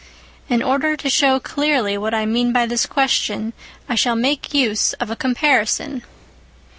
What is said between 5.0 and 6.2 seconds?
a comparison.